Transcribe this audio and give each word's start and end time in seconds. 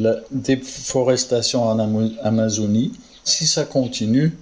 la 0.00 0.16
déforestation 0.30 1.64
en 1.64 1.78
Amazonie. 2.22 2.92
Si 3.22 3.46
ça 3.46 3.64
continue, 3.64 4.32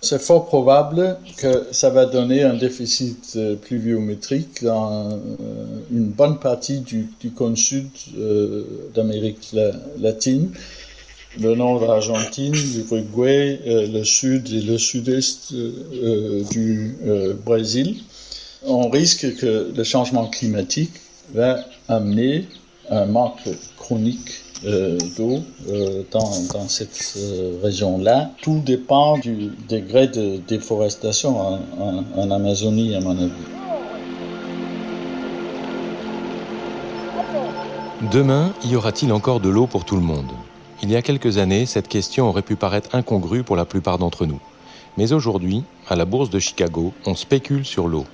c'est 0.00 0.20
fort 0.20 0.46
probable 0.46 1.16
que 1.36 1.66
ça 1.70 1.90
va 1.90 2.06
donner 2.06 2.42
un 2.42 2.54
déficit 2.54 3.34
euh, 3.36 3.54
pluviométrique 3.54 4.62
dans 4.64 5.10
euh, 5.10 5.16
une 5.92 6.06
bonne 6.06 6.38
partie 6.38 6.80
du, 6.80 7.08
du 7.20 7.30
cône 7.30 7.56
sud 7.56 7.88
euh, 8.16 8.64
d'Amérique 8.94 9.54
latine, 10.00 10.50
le 11.40 11.54
nord 11.54 11.80
de 11.80 11.86
l'Argentine, 11.86 12.52
l'Uruguay, 12.52 13.60
le 13.64 14.04
sud 14.04 14.52
et 14.52 14.60
le 14.60 14.76
sud-est 14.76 15.54
du 16.50 16.96
Brésil. 17.46 18.02
On 18.66 18.90
risque 18.90 19.36
que 19.36 19.72
le 19.74 19.84
changement 19.84 20.26
climatique 20.26 20.92
va 21.32 21.64
amener 21.88 22.48
un 22.90 23.06
manque 23.06 23.48
chronique 23.78 24.41
euh, 24.64 24.98
d'eau 25.16 25.40
euh, 25.68 26.02
dans, 26.10 26.68
cette 26.68 27.14
euh, 27.16 27.58
région-là. 27.62 28.30
Tout 28.42 28.62
dépend 28.64 29.18
du 29.18 29.50
degré 29.68 30.06
de 30.06 30.38
déforestation 30.46 31.40
en, 31.40 31.60
en, 31.80 32.04
en 32.16 32.30
Amazonie, 32.30 32.94
à 32.94 33.00
mon 33.00 33.16
avis. 33.16 33.30
Demain, 38.10 38.52
y 38.64 38.76
aura-t-il 38.76 39.12
encore 39.12 39.40
de 39.40 39.48
l'eau 39.48 39.66
pour 39.66 39.84
tout 39.84 39.96
le 39.96 40.02
monde? 40.02 40.30
Il 40.82 40.90
y 40.90 40.96
a 40.96 41.02
quelques 41.02 41.38
années, 41.38 41.66
cette 41.66 41.88
question 41.88 42.28
aurait 42.28 42.42
pu 42.42 42.56
paraître 42.56 42.94
incongrue 42.94 43.44
pour 43.44 43.56
la 43.56 43.64
plupart 43.64 43.98
d'entre 43.98 44.26
nous. 44.26 44.40
Mais 44.98 45.12
aujourd'hui, 45.12 45.62
à 45.88 45.96
la 45.96 46.04
bourse 46.04 46.28
de 46.28 46.38
Chicago, 46.38 46.92
on 47.06 47.14
spécule 47.14 47.64
sur 47.64 47.88
l'eau. 47.88 48.04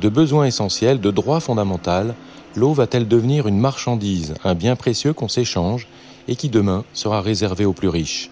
De 0.00 0.08
besoins 0.08 0.44
essentiels, 0.44 1.00
de 1.00 1.10
droits 1.10 1.40
fondamentaux, 1.40 2.12
l'eau 2.54 2.72
va-t-elle 2.72 3.08
devenir 3.08 3.48
une 3.48 3.58
marchandise, 3.58 4.34
un 4.44 4.54
bien 4.54 4.76
précieux 4.76 5.12
qu'on 5.12 5.28
s'échange 5.28 5.88
et 6.28 6.36
qui 6.36 6.48
demain 6.48 6.84
sera 6.92 7.20
réservé 7.20 7.64
aux 7.64 7.72
plus 7.72 7.88
riches? 7.88 8.30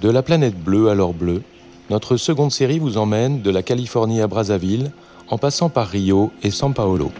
De 0.00 0.10
la 0.10 0.22
planète 0.22 0.56
bleue 0.56 0.88
à 0.88 0.94
l'or 0.94 1.12
bleu, 1.12 1.42
notre 1.90 2.16
seconde 2.16 2.52
série 2.52 2.78
vous 2.78 2.98
emmène 2.98 3.42
de 3.42 3.50
la 3.50 3.62
Californie 3.62 4.20
à 4.20 4.28
Brazzaville, 4.28 4.92
en 5.28 5.38
passant 5.38 5.70
par 5.70 5.88
Rio 5.88 6.30
et 6.44 6.50
São 6.50 6.72
Paulo. 6.72 7.10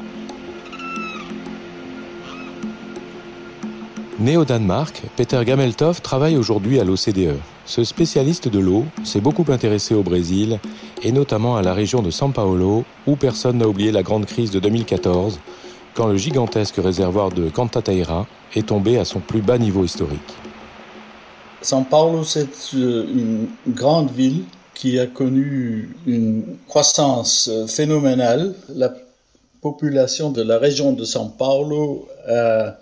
Né 4.20 4.36
au 4.36 4.44
Danemark, 4.44 5.02
Peter 5.16 5.44
Gameltoft 5.44 6.02
travaille 6.02 6.36
aujourd'hui 6.36 6.78
à 6.78 6.84
l'OCDE. 6.84 7.36
Ce 7.66 7.84
spécialiste 7.84 8.48
de 8.48 8.60
l'eau 8.60 8.84
s'est 9.04 9.20
beaucoup 9.20 9.44
intéressé 9.48 9.94
au 9.94 10.02
Brésil 10.02 10.60
et 11.02 11.12
notamment 11.12 11.56
à 11.56 11.62
la 11.62 11.74
région 11.74 12.02
de 12.02 12.10
São 12.10 12.32
Paulo 12.32 12.84
où 13.06 13.16
personne 13.16 13.58
n'a 13.58 13.68
oublié 13.68 13.92
la 13.92 14.02
grande 14.02 14.26
crise 14.26 14.50
de 14.50 14.60
2014 14.60 15.40
quand 15.94 16.06
le 16.06 16.16
gigantesque 16.16 16.76
réservoir 16.76 17.30
de 17.30 17.48
Cantateira 17.48 18.26
est 18.54 18.66
tombé 18.66 18.98
à 18.98 19.04
son 19.04 19.20
plus 19.20 19.40
bas 19.40 19.58
niveau 19.58 19.84
historique. 19.84 20.34
São 21.62 21.84
Paulo, 21.84 22.22
c'est 22.22 22.74
euh, 22.74 23.06
une 23.08 23.48
grande 23.66 24.10
ville 24.10 24.44
qui 24.74 24.98
a 25.00 25.06
connu 25.06 25.96
une 26.06 26.58
croissance 26.68 27.48
euh, 27.50 27.66
phénoménale. 27.66 28.54
La 28.68 28.92
population 29.62 30.30
de 30.30 30.42
la 30.42 30.58
région 30.58 30.92
de 30.92 31.04
São 31.04 31.30
Paulo 31.30 32.06
a 32.28 32.76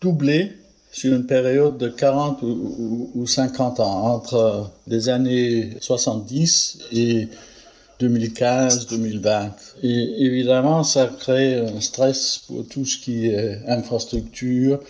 doublé 0.00 0.52
sur 0.92 1.14
une 1.14 1.26
période 1.26 1.78
de 1.78 1.88
40 1.88 2.42
ou 2.42 3.26
50 3.26 3.80
ans, 3.80 4.14
entre 4.14 4.70
les 4.86 5.08
années 5.08 5.70
70 5.80 6.78
et 6.92 7.28
2015-2020. 7.98 9.50
Et 9.82 10.24
évidemment, 10.24 10.82
ça 10.84 11.06
crée 11.06 11.56
un 11.56 11.80
stress 11.80 12.42
pour 12.46 12.66
tout 12.68 12.84
ce 12.84 12.98
qui 12.98 13.28
est 13.28 13.60
infrastructure, 13.66 14.80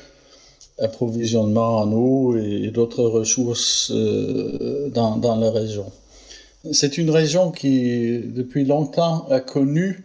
approvisionnement 0.81 1.79
en 1.79 1.93
eau 1.93 2.37
et, 2.37 2.71
d'autres 2.73 3.05
ressources 3.05 3.93
euh, 3.95 4.89
dans, 4.91 5.37
la 5.37 5.51
région. 5.51 5.87
C'est 6.73 6.99
une 6.99 7.11
région 7.11 7.53
qui, 7.53 8.21
depuis 8.25 8.65
longtemps, 8.65 9.27
a 9.31 9.41
connu 9.41 10.05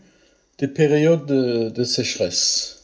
des 0.59 0.67
périodes 0.67 1.25
de, 1.25 1.69
de 1.69 1.83
sécheresse. 1.83 2.76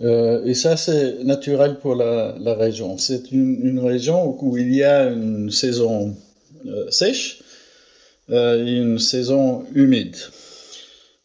Euh, 0.00 0.44
et 0.44 0.54
ça, 0.54 0.76
c'est 0.76 1.22
naturel 1.24 1.78
pour 1.80 1.94
la, 1.94 2.54
région. 2.54 2.98
C'est 2.98 3.30
une, 3.32 3.78
région 3.78 4.36
où 4.40 4.56
il 4.56 4.74
y 4.74 4.82
a 4.82 5.08
une 5.08 5.50
saison 5.50 6.16
euh, 6.66 6.90
sèche, 6.90 7.42
euh, 8.30 8.64
une 8.64 8.98
saison 8.98 9.64
humide. 9.74 10.16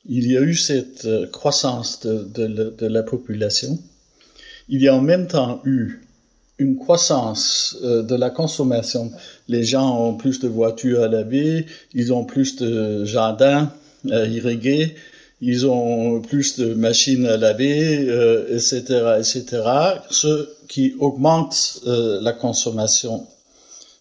Il 0.08 0.32
y 0.32 0.38
a 0.38 0.42
eu 0.42 0.56
cette 0.56 1.08
croissance 1.32 2.06
de, 2.06 2.48
de, 2.70 2.88
la 2.88 3.04
population. 3.04 3.78
Il 4.68 4.82
y 4.82 4.88
a 4.88 4.96
en 4.96 5.02
même 5.02 5.28
temps 5.28 5.62
eu 5.66 6.02
une 6.58 6.78
croissance 6.78 7.78
de 7.82 8.16
la 8.16 8.30
consommation. 8.30 9.12
Les 9.48 9.64
gens 9.64 10.04
ont 10.04 10.16
plus 10.16 10.40
de 10.40 10.48
voitures 10.48 11.04
à 11.04 11.08
laver, 11.08 11.66
ils 11.94 12.12
ont 12.12 12.26
plus 12.26 12.56
de 12.56 13.06
jardins 13.06 13.72
à 14.12 14.26
irriguer, 14.26 14.96
ils 15.42 15.68
ont 15.68 16.22
plus 16.22 16.60
de 16.60 16.74
machines 16.74 17.26
à 17.26 17.38
laver, 17.38 18.10
euh, 18.10 18.56
etc., 18.56 18.84
etc., 19.20 19.64
ce 20.10 20.50
qui 20.68 20.96
augmente 21.00 21.82
euh, 21.88 22.20
la 22.22 22.34
consommation 22.34 23.26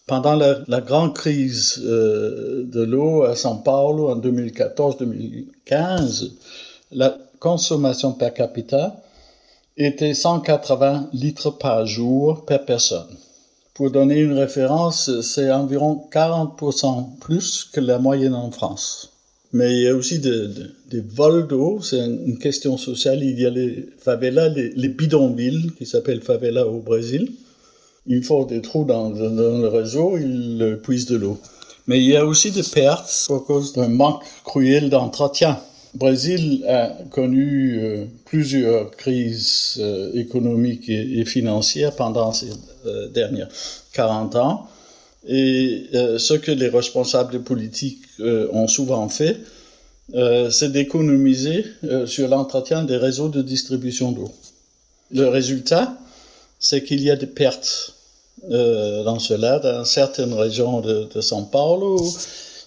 pendant 0.09 0.35
la, 0.35 0.59
la 0.67 0.81
grande 0.81 1.13
crise 1.13 1.81
euh, 1.85 2.65
de 2.65 2.81
l'eau 2.81 3.23
à 3.23 3.35
São 3.35 3.63
Paulo 3.63 4.09
en 4.09 4.19
2014-2015, 4.19 6.31
la 6.91 7.15
consommation 7.39 8.11
per 8.13 8.33
capita 8.33 8.95
était 9.77 10.15
180 10.15 11.09
litres 11.13 11.51
par 11.51 11.85
jour 11.85 12.43
per 12.45 12.65
personne. 12.65 13.15
Pour 13.75 13.91
donner 13.91 14.19
une 14.19 14.33
référence, 14.33 15.21
c'est 15.21 15.51
environ 15.51 16.07
40% 16.11 17.19
plus 17.19 17.69
que 17.71 17.79
la 17.79 17.99
moyenne 17.99 18.33
en 18.33 18.49
France. 18.49 19.11
Mais 19.51 19.75
il 19.75 19.83
y 19.83 19.87
a 19.87 19.95
aussi 19.95 20.19
des 20.19 20.29
de, 20.29 20.71
de 20.91 21.03
vols 21.07 21.47
d'eau, 21.47 21.81
c'est 21.81 21.97
une 21.99 22.37
question 22.37 22.77
sociale. 22.77 23.23
Il 23.23 23.39
y 23.39 23.45
a 23.45 23.49
les 23.49 23.89
favelas, 23.97 24.49
les, 24.49 24.69
les 24.75 24.89
bidonvilles, 24.89 25.71
qui 25.77 25.85
s'appellent 25.85 26.21
favelas 26.21 26.65
au 26.65 26.79
Brésil, 26.79 27.31
il 28.09 28.23
faut 28.23 28.43
des 28.45 28.61
trous 28.61 28.85
dans, 28.85 29.09
le 29.09 29.67
réseau, 29.67 30.17
il 30.17 30.79
puise 30.81 31.05
de 31.05 31.15
l'eau. 31.15 31.37
Mais 31.87 31.99
il 31.99 32.09
y 32.09 32.15
a 32.15 32.25
aussi 32.25 32.51
des 32.51 32.63
pertes 32.63 33.27
à 33.29 33.39
cause 33.39 33.73
d'un 33.73 33.87
manque 33.87 34.23
cruel 34.43 34.89
d'entretien. 34.89 35.59
Le 35.93 35.99
Brésil 35.99 36.65
a 36.67 36.89
connu 37.11 37.79
euh, 37.79 38.05
plusieurs 38.25 38.91
crises 38.91 39.77
euh, 39.79 40.11
économiques 40.13 40.89
et, 40.89 41.19
et, 41.19 41.25
financières 41.25 41.95
pendant 41.95 42.31
ces 42.31 42.49
euh, 42.85 43.07
dernières 43.09 43.49
40 43.93 44.35
ans. 44.35 44.67
Et 45.27 45.87
euh, 45.93 46.17
ce 46.17 46.33
que 46.33 46.51
les 46.51 46.69
responsables 46.69 47.41
politiques 47.41 48.03
euh, 48.19 48.47
ont 48.53 48.67
souvent 48.67 49.09
fait, 49.09 49.37
euh, 50.15 50.49
c'est 50.49 50.71
d'économiser 50.71 51.65
sur 52.05 52.27
l'entretien 52.29 52.83
des 52.83 52.97
réseaux 52.97 53.29
de 53.29 53.41
distribution 53.41 54.11
d'eau. 54.11 54.31
Le 55.11 55.27
résultat, 55.27 55.97
c'est 56.59 56.83
qu'il 56.83 57.01
y 57.03 57.11
a 57.11 57.15
des 57.15 57.27
pertes 57.27 57.95
dans 58.47 59.19
cela. 59.19 59.59
Dans 59.59 59.83
certaines 59.83 60.33
régions 60.33 60.79
de, 60.79 61.09
de 61.13 61.21
São 61.21 61.49
Paulo, 61.49 61.97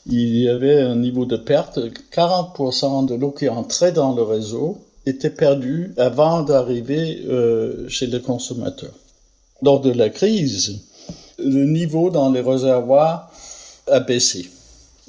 il 0.06 0.36
y 0.36 0.48
avait 0.48 0.82
un 0.82 0.96
niveau 0.96 1.24
de 1.24 1.36
perte. 1.36 1.78
40% 2.12 3.06
de 3.06 3.14
l'eau 3.14 3.30
qui 3.30 3.48
entrait 3.48 3.92
dans 3.92 4.14
le 4.14 4.22
réseau 4.22 4.78
était 5.06 5.30
perdue 5.30 5.94
avant 5.96 6.42
d'arriver 6.42 7.24
chez 7.88 8.06
les 8.06 8.20
consommateurs. 8.20 8.94
Lors 9.62 9.80
de 9.80 9.90
la 9.90 10.10
crise, 10.10 10.80
le 11.44 11.64
niveau 11.64 12.10
dans 12.10 12.30
les 12.30 12.40
réservoirs 12.40 13.30
a 13.90 14.00
baissé 14.00 14.48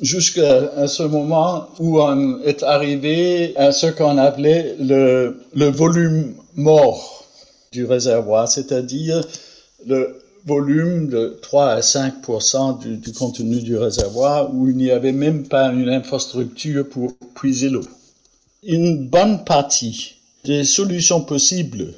jusqu'à 0.01 0.88
ce 0.88 1.03
moment 1.03 1.67
où 1.79 2.01
on 2.01 2.41
est 2.41 2.63
arrivé 2.63 3.55
à 3.57 3.71
ce 3.71 3.88
qu'on 3.88 4.17
appelait 4.17 4.75
le, 4.79 5.35
volume 5.69 6.34
mort 6.55 7.25
du 7.72 7.85
réservoir, 7.85 8.47
c'est-à-dire 8.47 9.25
le 9.85 10.19
volume 10.46 11.08
de 11.08 11.40
3 11.41 11.67
à 11.67 11.81
5 11.81 12.16
du, 12.81 12.97
du, 12.97 13.13
contenu 13.13 13.61
du 13.61 13.78
réservoir 13.78 14.53
où 14.53 14.69
il 14.69 14.75
n'y 14.75 14.91
avait 14.91 15.13
même 15.13 15.47
pas 15.47 15.72
une 15.72 15.90
infrastructure 15.90 16.87
pour 16.90 17.13
puiser 17.35 17.69
l'eau. 17.69 17.85
Une 18.63 19.08
bonne 19.08 19.43
partie 19.46 20.16
des 20.43 20.66
solutions 20.66 21.22
possibles 21.22 21.93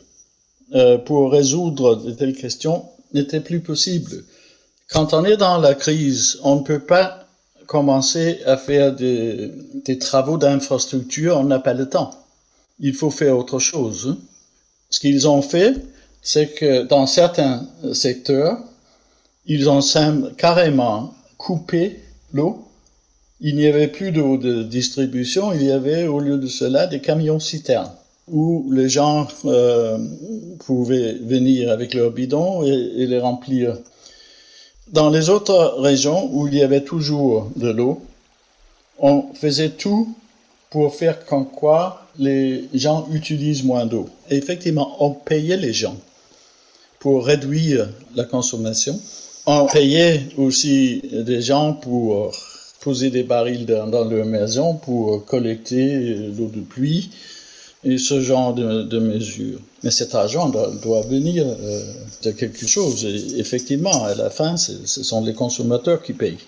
euh, 0.76 0.98
pour 0.98 1.32
résoudre 1.32 1.96
de 1.96 2.12
telles 2.12 2.36
questions 2.36 2.86
n'était 3.16 3.40
plus 3.40 3.62
possible. 3.62 4.24
Quand 4.90 5.14
on 5.14 5.26
est 5.26 5.38
dans 5.38 5.58
la 5.58 5.74
crise, 5.74 6.38
on 6.44 6.58
ne 6.58 6.64
peut 6.64 6.80
pas 6.80 7.28
commencer 7.66 8.40
à 8.46 8.58
faire 8.58 8.94
des, 8.94 9.52
travaux 10.00 10.38
d'infrastructure, 10.38 11.38
on 11.38 11.46
n'a 11.46 11.60
pas 11.60 11.74
le 11.74 11.90
temps. 11.90 12.12
Il 12.80 12.94
faut 12.94 13.10
faire 13.10 13.38
autre 13.38 13.58
chose. 13.58 14.18
Ce 14.90 15.00
qu'ils 15.00 15.28
ont 15.28 15.42
fait, 15.42 15.74
c'est 16.22 16.54
que 16.54 16.84
dans 16.84 17.08
certains 17.08 17.68
secteurs, 17.94 18.60
ils 19.48 19.70
ont 19.70 19.82
carrément 20.38 21.14
coupé 21.38 22.02
l'eau. 22.34 22.68
Il 23.42 23.56
n'y 23.56 23.68
avait 23.68 23.88
plus 23.88 24.12
d'eau 24.12 24.38
de 24.38 24.64
distribution, 24.64 25.52
il 25.54 25.64
y 25.64 25.72
avait 25.72 26.08
au 26.08 26.20
lieu 26.20 26.38
de 26.38 26.48
cela 26.48 26.88
des 26.88 27.02
camions 27.02 27.40
citernes. 27.40 27.92
Où 28.28 28.72
les 28.72 28.90
gens 28.90 29.28
euh, 29.46 29.98
pouvaient 30.66 31.14
venir 31.14 31.72
avec 31.72 31.94
leur 31.94 32.12
bidon 32.12 32.64
et, 32.64 33.06
les 33.06 33.20
remplir. 33.20 33.78
Dans 34.88 35.10
les 35.10 35.30
autres 35.30 35.76
régions 35.80 36.30
où 36.32 36.48
il 36.48 36.56
y 36.56 36.64
avait 36.64 36.84
toujours 36.84 37.50
de 37.56 37.70
l'eau, 37.70 38.02
on 39.00 39.34
faisait 39.34 39.72
tout 39.72 40.16
pour 40.70 40.96
faire 40.96 41.26
comme 41.26 41.48
quoi 41.48 42.08
les 42.18 42.66
gens 42.74 43.08
utilisent 43.12 43.64
moins 43.64 43.86
d'eau. 43.86 44.10
Effectivement, 44.30 44.96
on 45.00 45.12
payait 45.12 45.58
les 45.58 45.74
gens 45.74 45.98
pour 47.00 47.26
réduire 47.26 47.90
la 48.16 48.24
consommation. 48.24 49.00
On 49.46 49.68
payait 49.68 50.28
aussi 50.38 51.02
des 51.12 51.42
gens 51.42 51.74
pour 51.74 52.32
poser 52.80 53.10
des 53.10 53.24
barils 53.24 53.66
dans, 53.66 54.06
leur 54.06 54.26
maison 54.26 54.76
pour 54.76 55.26
collecter 55.26 56.16
l'eau 56.38 56.48
de 56.48 56.62
pluie 56.62 57.12
et 57.86 58.00
ce 58.00 58.20
genre 58.20 58.54
de, 58.54 59.00
mesures. 59.00 59.60
Mais 59.84 59.92
cet 59.92 60.16
argent 60.16 60.50
doit, 60.50 61.02
venir 61.08 61.46
euh, 61.46 61.84
de 62.24 62.32
quelque 62.32 62.68
chose. 62.68 63.06
Et 63.06 63.40
effectivement, 63.40 64.04
à 64.04 64.16
la 64.16 64.30
fin, 64.32 64.58
ce 64.58 65.04
sont 65.04 65.24
les 65.24 65.34
consommateurs 65.34 66.02
qui 66.02 66.14
payent. 66.14 66.40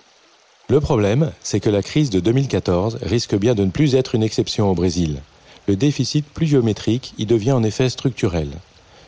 Le 0.68 0.80
problème, 0.80 1.30
c'est 1.42 1.60
que 1.60 1.70
la 1.70 1.80
crise 1.80 2.10
de 2.10 2.20
2014 2.20 2.98
risque 3.02 3.36
bien 3.36 3.54
de 3.54 3.64
ne 3.64 3.70
plus 3.70 3.94
être 3.94 4.14
une 4.14 4.22
exception 4.22 4.70
au 4.70 4.74
Brésil. 4.74 5.22
Le 5.66 5.76
déficit 5.76 6.26
pluviométrique 6.26 7.14
y 7.18 7.24
devient 7.24 7.52
en 7.52 7.62
effet 7.62 7.88
structurel. 7.88 8.48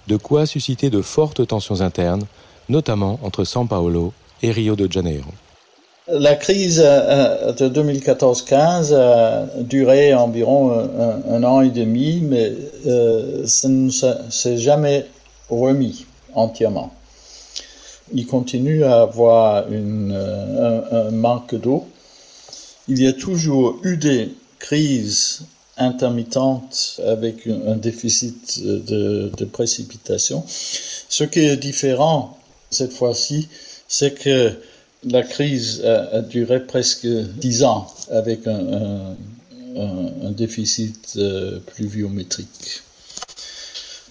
De 0.07 0.17
quoi 0.17 0.47
susciter 0.47 0.89
de 0.89 1.03
fortes 1.03 1.47
tensions 1.47 1.81
internes, 1.81 2.25
notamment 2.69 3.19
entre 3.23 3.45
São 3.45 3.67
Paulo 3.67 4.15
et 4.43 4.53
Rio 4.53 4.77
de 4.77 4.91
Janeiro. 4.91 5.33
La 6.13 6.35
crise 6.35 6.83
euh, 6.85 7.53
de 7.53 7.69
2014-15 7.69 8.95
a 8.95 9.47
duré 9.61 10.13
environ 10.13 10.73
un, 10.73 11.45
an 11.45 11.61
et 11.61 11.71
demi, 11.71 12.21
mais 12.21 12.53
euh, 12.87 13.47
ça 13.47 13.69
ne 13.69 13.91
s'est 13.91 14.59
jamais 14.59 15.07
remis 15.49 16.07
entièrement. 16.35 16.93
Il 18.13 18.27
continue 18.27 18.83
à 18.83 19.03
avoir 19.03 19.67
euh, 19.71 21.09
un, 21.09 21.11
manque 21.13 21.55
d'eau. 21.55 21.87
Il 22.89 23.01
y 23.01 23.07
a 23.07 23.13
toujours 23.13 23.77
eu 23.85 23.97
des 23.97 24.35
crises 24.59 25.43
intermittentes 25.77 27.01
avec 27.07 27.47
un, 27.47 27.77
déficit 27.77 28.61
de, 28.65 29.31
de 29.37 29.45
précipitation. 29.45 30.43
Ce 30.47 31.23
qui 31.23 31.41
est 31.41 31.57
différent 31.57 32.37
cette 32.71 32.93
fois-ci, 32.93 33.49
c'est 33.87 34.15
que 34.15 34.55
la 35.05 35.23
crise 35.23 35.85
a, 35.85 36.21
duré 36.21 36.61
presque 36.61 37.07
dix 37.07 37.65
ans 37.65 37.87
avec 38.11 38.47
un, 38.47 39.17
déficit 40.31 41.15
euh, 41.17 41.59
pluviométrique. 41.75 42.83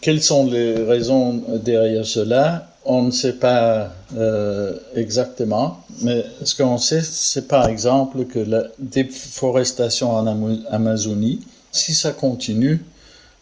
Quelles 0.02 0.22
sont 0.22 0.50
les 0.50 0.76
raisons 0.84 1.44
derrière 1.64 2.06
cela? 2.06 2.76
On 2.86 3.04
ne 3.04 3.12
sait 3.12 3.34
pas 3.34 3.94
euh, 4.18 4.78
exactement, 4.96 5.84
mais 6.02 6.26
ce 6.44 6.56
qu'on 6.56 6.78
sait, 6.78 7.02
c'est 7.02 7.48
par 7.48 7.68
exemple 7.68 8.26
que 8.26 8.40
la 8.40 8.64
déforestation 8.80 10.12
en 10.12 10.26
Amazonie, 10.70 11.42
si 11.72 11.94
ça 11.94 12.12
continue, 12.12 12.84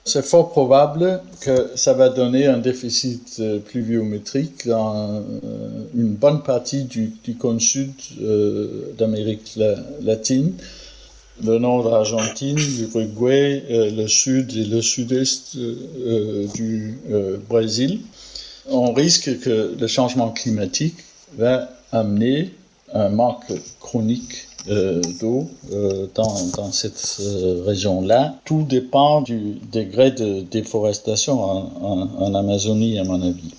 c'est 0.08 0.24
fort 0.24 0.52
probable 0.52 1.22
que 1.42 1.72
ça 1.76 1.94
va 1.94 2.10
donner 2.10 2.46
un 2.46 2.58
déficit 2.58 3.38
euh, 3.40 3.60
pluviométrique 3.60 4.66
dans 4.66 4.96
euh, 4.96 5.22
une 5.96 6.14
bonne 6.14 6.44
partie 6.44 6.84
du, 6.84 7.14
du 7.24 7.36
cône 7.36 7.60
sud 7.60 7.92
euh, 8.22 8.94
d'Amérique 8.98 9.58
latine, 10.02 10.54
le 11.44 11.60
nord 11.60 11.84
de 11.84 11.90
l'Argentine, 11.90 12.58
l'Uruguay, 12.58 13.64
le 13.70 14.08
sud 14.08 14.56
et 14.56 14.64
le 14.64 14.82
sud-est 14.82 15.56
du 16.56 16.98
Brésil. 17.48 18.02
On 18.68 18.92
risque 18.92 19.40
que 19.42 19.76
le 19.80 19.88
changement 19.88 20.32
climatique 20.32 20.96
va 21.38 21.70
amener 21.92 22.56
un 22.92 23.10
manque 23.10 23.54
chronique 23.80 24.47
euh, 24.70 25.02
d'eau 25.20 25.50
euh, 25.72 26.08
dans, 26.14 26.72
cette 26.72 27.18
euh, 27.22 27.64
région-là. 27.66 28.36
Tout 28.44 28.64
dépend 28.64 29.22
du 29.22 29.60
degré 29.72 30.12
de 30.12 30.42
déforestation 30.42 31.42
en, 31.42 32.10
en, 32.20 32.36
Amazonie, 32.36 33.00
à 33.00 33.04
mon 33.04 33.22
avis. 33.22 33.54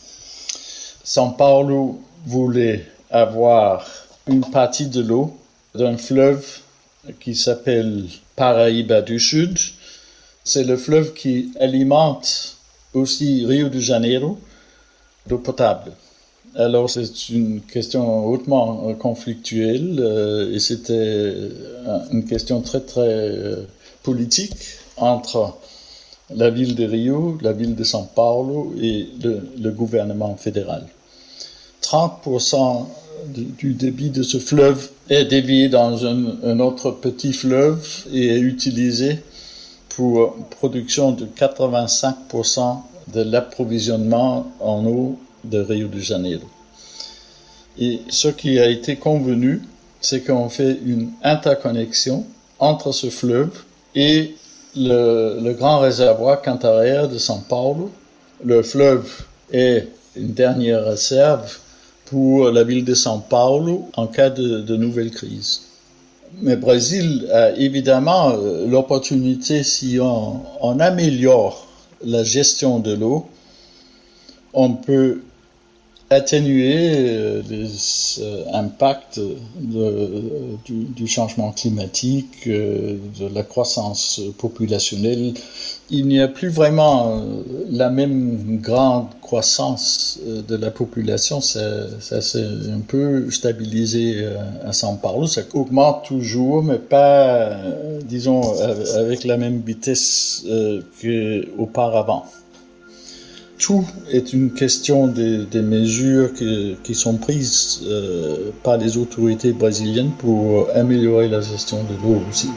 São 1.04 1.34
Paulo 1.34 1.98
voulait 2.26 2.84
avoir 3.10 3.86
une 4.26 4.44
partie 4.44 4.86
de 4.86 5.00
l'eau 5.00 5.34
d'un 5.74 5.96
fleuve 5.96 6.44
qui 7.20 7.34
s'appelle 7.34 8.04
Paraíba 8.36 9.00
du 9.00 9.18
Sud. 9.18 9.58
C'est 10.44 10.64
le 10.64 10.76
fleuve 10.76 11.14
qui 11.14 11.52
alimente 11.58 12.56
aussi 12.92 13.46
Rio 13.46 13.70
de 13.70 13.78
Janeiro 13.80 14.38
d'eau 15.26 15.38
potable. 15.38 15.92
Alors 16.54 16.88
c'est 16.88 17.28
une 17.28 17.60
question 17.60 18.26
hautement 18.26 18.94
conflictuelle 18.94 19.98
euh, 20.00 20.54
et 20.54 20.58
c'était 20.58 20.92
euh, 20.94 21.98
une 22.10 22.24
question 22.24 22.62
très 22.62 22.80
très 22.80 23.00
euh, 23.02 23.66
politique 24.02 24.54
entre 24.96 25.58
la 26.34 26.50
ville 26.50 26.74
de 26.74 26.84
Rio, 26.84 27.38
la 27.42 27.52
ville 27.52 27.74
de 27.74 27.84
São 27.84 28.06
Paulo 28.14 28.74
et 28.80 29.08
le, 29.22 29.70
gouvernement 29.70 30.36
fédéral. 30.36 30.86
30% 31.82 32.86
du, 33.28 33.72
débit 33.74 34.10
de 34.10 34.22
ce 34.22 34.38
fleuve 34.38 34.90
est 35.10 35.24
dévié 35.24 35.68
dans 35.68 36.04
un, 36.06 36.36
un, 36.44 36.60
autre 36.60 36.90
petit 36.90 37.32
fleuve 37.32 37.86
et 38.12 38.28
est 38.28 38.40
utilisé 38.40 39.18
pour 39.90 40.34
production 40.50 41.12
de 41.12 41.26
85% 41.26 42.78
de 43.12 43.22
l'approvisionnement 43.22 44.50
en 44.60 44.84
eau 44.86 45.18
de 45.44 45.60
Rio 45.60 45.88
de 45.88 46.00
Janeiro. 46.00 46.48
Et 47.78 48.00
ce 48.08 48.28
qui 48.28 48.58
a 48.58 48.68
été 48.68 48.96
convenu, 48.96 49.62
c'est 50.00 50.20
qu'on 50.20 50.48
fait 50.48 50.78
une 50.84 51.10
interconnexion 51.22 52.24
entre 52.58 52.92
ce 52.92 53.08
fleuve 53.08 53.50
et 53.94 54.34
le, 54.76 55.52
grand 55.52 55.78
réservoir 55.78 56.42
Cantareira 56.42 57.06
de 57.06 57.18
São 57.18 57.40
Paulo. 57.48 57.90
Le 58.44 58.62
fleuve 58.62 59.08
est 59.52 59.88
une 60.16 60.32
dernière 60.32 60.84
réserve 60.84 61.58
pour 62.06 62.50
la 62.50 62.64
ville 62.64 62.84
de 62.84 62.94
São 62.94 63.20
Paulo 63.20 63.88
en 63.96 64.06
cas 64.06 64.30
de, 64.30 64.76
nouvelle 64.76 65.10
crise. 65.10 65.62
Mais 66.40 66.56
Brésil 66.56 67.28
a 67.32 67.52
évidemment 67.52 68.30
euh, 68.30 68.66
l'opportunité, 68.66 69.62
si 69.62 69.98
on 70.00 70.80
améliore 70.80 71.66
la 72.04 72.22
gestion 72.22 72.78
de 72.78 72.92
l'eau, 72.92 73.26
on 74.52 74.72
peut 74.74 75.22
atténuer 76.10 76.94
euh, 76.96 77.42
les 77.50 77.68
euh, 78.20 78.44
impacts 78.54 79.20
du, 79.60 81.06
changement 81.06 81.52
climatique, 81.52 82.46
euh, 82.46 82.96
de 83.20 83.34
la 83.34 83.42
croissance 83.42 84.20
populationnelle. 84.38 85.34
Il 85.90 86.06
n'y 86.06 86.20
a 86.20 86.28
plus 86.28 86.48
vraiment 86.48 87.22
la 87.70 87.88
même 87.88 88.58
grande 88.60 89.06
croissance 89.22 90.18
de 90.26 90.56
la 90.56 90.70
population. 90.70 91.40
Ça, 91.40 91.60
ça 92.00 92.20
s'est 92.20 92.44
un 92.44 92.80
peu 92.86 93.30
stabilisé 93.30 94.26
à 94.66 94.72
São 94.72 94.98
Paulo. 95.00 95.26
Ça 95.26 95.40
augmente 95.54 96.04
toujours, 96.04 96.62
mais 96.62 96.78
pas, 96.78 97.56
disons, 98.04 98.42
avec 98.96 99.24
la 99.24 99.38
même 99.38 99.62
vitesse 99.64 100.44
qu'auparavant 101.00 102.26
tout 103.58 103.84
est 104.10 104.32
une 104.32 104.52
question 104.52 105.08
des, 105.08 105.46
mesures 105.62 106.32
qui, 106.32 106.94
sont 106.94 107.16
prises 107.16 107.82
euh, 107.84 108.50
par 108.62 108.78
les 108.78 108.96
autorités 108.96 109.52
brésiliennes 109.52 110.12
pour 110.16 110.68
améliorer 110.74 111.28
la 111.28 111.40
gestion 111.40 111.78
de 111.82 111.94
l'eau 112.02 112.22
aussi. 112.30 112.48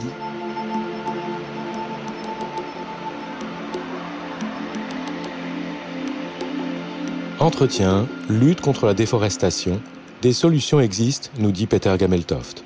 Entretien, 7.40 8.06
lutte 8.30 8.60
contre 8.60 8.86
la 8.86 8.94
déforestation, 8.94 9.80
des 10.22 10.32
solutions 10.32 10.78
existent, 10.78 11.30
nous 11.40 11.50
dit 11.50 11.66
Peter 11.66 11.92
Gameltoft. 11.98 12.62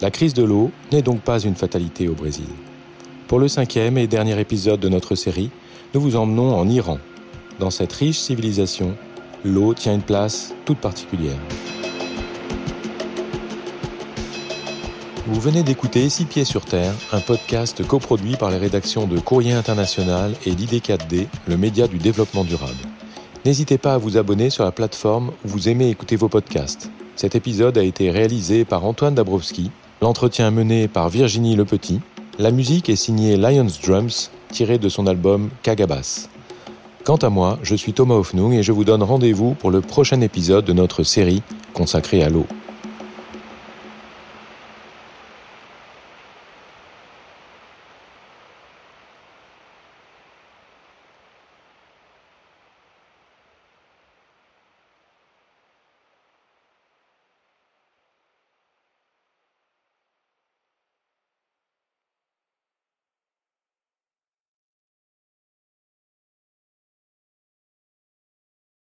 La 0.00 0.10
crise 0.10 0.34
de 0.34 0.42
l'eau 0.42 0.72
n'est 0.90 1.02
donc 1.02 1.20
pas 1.20 1.38
une 1.38 1.54
fatalité 1.54 2.08
au 2.08 2.14
Brésil. 2.14 2.48
Pour 3.28 3.38
le 3.38 3.46
cinquième 3.46 3.96
et 3.96 4.08
dernier 4.08 4.38
épisode 4.40 4.80
de 4.80 4.88
notre 4.88 5.14
série, 5.14 5.50
nous 5.94 6.00
vous 6.00 6.16
emmenons 6.16 6.56
en 6.56 6.68
Iran, 6.68 6.98
dans 7.58 7.70
cette 7.70 7.92
riche 7.92 8.18
civilisation, 8.18 8.94
l'eau 9.44 9.74
tient 9.74 9.94
une 9.94 10.02
place 10.02 10.54
toute 10.64 10.78
particulière. 10.78 11.38
Vous 15.26 15.40
venez 15.40 15.62
d'écouter 15.62 16.08
Six 16.08 16.24
Pieds 16.24 16.44
sur 16.44 16.64
Terre, 16.64 16.94
un 17.12 17.20
podcast 17.20 17.86
coproduit 17.86 18.36
par 18.36 18.50
les 18.50 18.56
rédactions 18.56 19.06
de 19.06 19.18
Courrier 19.18 19.52
International 19.52 20.32
et 20.46 20.52
d'ID4D, 20.52 21.26
le 21.46 21.56
média 21.56 21.86
du 21.86 21.98
développement 21.98 22.44
durable. 22.44 22.78
N'hésitez 23.44 23.76
pas 23.76 23.94
à 23.94 23.98
vous 23.98 24.16
abonner 24.16 24.50
sur 24.50 24.64
la 24.64 24.72
plateforme 24.72 25.32
où 25.44 25.48
vous 25.48 25.68
aimez 25.68 25.90
écouter 25.90 26.16
vos 26.16 26.28
podcasts. 26.28 26.90
Cet 27.14 27.34
épisode 27.34 27.76
a 27.76 27.82
été 27.82 28.10
réalisé 28.10 28.64
par 28.64 28.84
Antoine 28.84 29.14
Dabrowski, 29.14 29.70
l'entretien 30.00 30.50
mené 30.50 30.88
par 30.88 31.08
Virginie 31.08 31.56
Lepetit, 31.56 32.00
la 32.38 32.52
musique 32.52 32.88
est 32.88 32.96
signée 32.96 33.36
Lions 33.36 33.66
Drums 33.84 34.30
tiré 34.50 34.78
de 34.78 34.88
son 34.88 35.06
album 35.06 35.50
Kagabas. 35.62 36.28
Quant 37.08 37.16
à 37.16 37.30
moi, 37.30 37.58
je 37.62 37.74
suis 37.74 37.94
Thomas 37.94 38.16
Hoffnung 38.16 38.52
et 38.52 38.62
je 38.62 38.70
vous 38.70 38.84
donne 38.84 39.02
rendez-vous 39.02 39.54
pour 39.54 39.70
le 39.70 39.80
prochain 39.80 40.20
épisode 40.20 40.66
de 40.66 40.74
notre 40.74 41.04
série 41.04 41.42
consacrée 41.72 42.22
à 42.22 42.28
l'eau. 42.28 42.46